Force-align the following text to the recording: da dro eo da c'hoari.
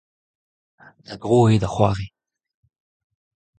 da 1.05 1.13
dro 1.21 1.39
eo 1.49 1.57
da 1.61 1.69
c'hoari. 1.73 2.07